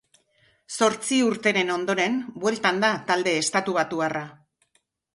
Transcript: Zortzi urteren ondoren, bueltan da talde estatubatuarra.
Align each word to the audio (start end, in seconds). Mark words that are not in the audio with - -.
Zortzi 0.77 1.19
urteren 1.25 1.69
ondoren, 1.75 2.17
bueltan 2.47 2.83
da 2.87 2.93
talde 3.13 3.37
estatubatuarra. 3.45 4.29